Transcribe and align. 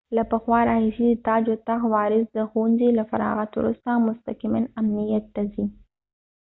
له 0.15 0.23
پخوا 0.31 0.59
راهیسې 0.69 1.07
د 1.11 1.19
تاج 1.27 1.43
و 1.51 1.55
تخت 1.67 1.85
وارث 1.93 2.25
د 2.31 2.39
ښوونځي 2.49 2.89
له 2.97 3.03
فراغت 3.11 3.51
وروسته 3.55 3.89
مستقماً 4.07 4.61
امنیت 4.81 5.25
ته 5.35 5.41
ځي 5.51 5.65